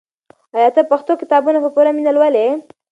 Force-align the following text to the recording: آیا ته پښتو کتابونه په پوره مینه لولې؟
آیا 0.57 0.69
ته 0.75 0.81
پښتو 0.91 1.11
کتابونه 1.21 1.57
په 1.63 1.69
پوره 1.75 1.91
مینه 1.95 2.11
لولې؟ 2.15 2.45